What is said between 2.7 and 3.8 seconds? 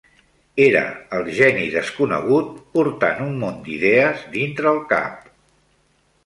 portant un món